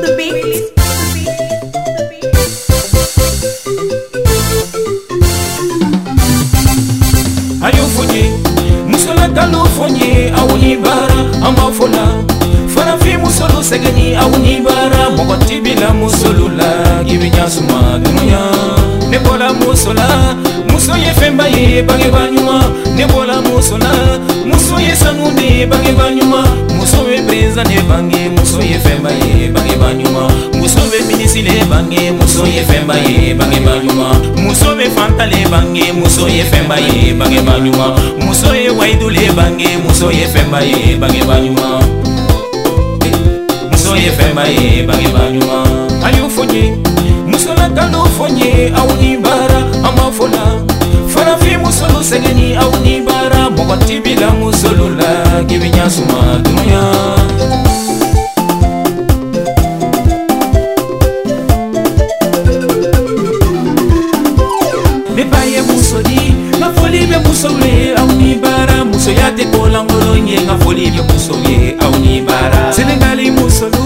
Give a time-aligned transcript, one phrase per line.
[0.00, 0.72] the beat.
[7.62, 8.30] ayo fonye
[8.88, 12.06] musola talo fonye aw ni baara an b'a fɔ la
[12.74, 18.42] farafin musolu sɛgɛni aw ni baara mɔgɔ ti bila musolu la i bi ɲasuma dunuya
[19.10, 20.34] ne bɔla muso la
[20.68, 25.66] muso ye fɛnba ye bangeba ɲuman ne bɔla muso la muso ye sanu de ye
[25.66, 29.73] bangeba ɲuman muso ye perezan de bange muso ye fɛnba ye bange
[31.34, 36.44] sile bange muso ye fɛnba ye bange ba ɲuman muso be fantale bange muso ye
[36.44, 37.90] fɛnba ye bange ba ɲuman
[38.22, 41.82] muso ye wayidule bange muso ye fɛnba ye bange ba ɲuman
[43.72, 45.66] muso ye fɛnba ye bange ba ɲuman
[46.06, 46.62] a y'o fɔ n ye
[47.26, 50.44] musolakalo fɔ n ye aw ni baara an b'a fɔ la
[51.10, 56.38] farafin musolu sɛgɛnni aw ni baara mɔgɔ ti bila musolu la k'i bi ɲa suma
[56.46, 57.33] dunuya
[70.84, 73.84] ni bɛ muso ye aw ni baara senegali musolu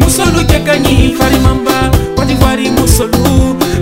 [0.00, 1.76] musolu cɛ ka ɲi farimanba
[2.16, 3.30] kɔdiwari musolu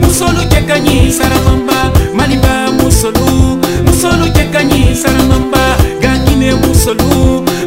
[0.02, 1.78] musolu cɛ ka ɲi saramanba
[2.18, 3.26] maliba musolu
[3.86, 5.58] musolu cɛ ka ɲi saramanba
[6.02, 7.08] gangine musolu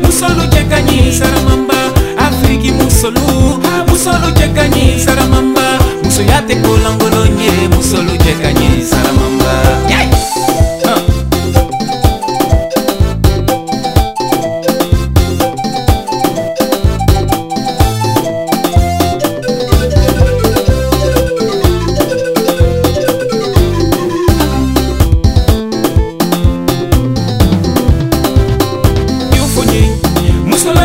[0.03, 1.77] musolu cɛ ka ɲi saramanba
[2.25, 3.23] afiriki musolu
[3.89, 5.61] musolu cɛ ka ɲi saramanba
[6.03, 9.40] musoya tɛ kolangolon ye musolu cɛ ka ɲi saramanba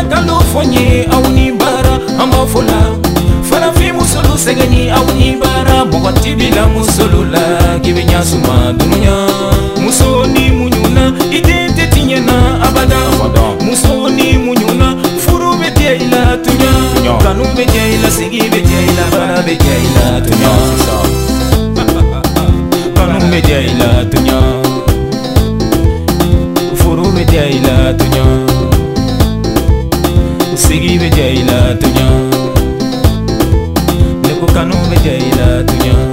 [0.09, 2.79] tando fonye aw ni baara an b'a fo la
[3.49, 7.43] farafin musolu sɛgɛni aw ni baara bɔgɔti bila musolu la
[7.83, 9.15] k'i be ɲasuma dunuya
[9.83, 11.03] muso ni muɲuna
[11.37, 12.35] i den tɛ tiɲɛna
[12.67, 12.99] abada
[13.65, 14.87] muso ni muɲuna
[15.23, 16.71] furu be diya i la tuɲa
[17.23, 20.05] kanu be diya i la sigi be diya i la bana be diya i la
[20.25, 20.53] tuɲa
[22.95, 23.86] kanu be diya i la
[30.57, 32.07] siggi be jay la tuñu
[34.25, 36.06] lebu kanu be jay la tuñu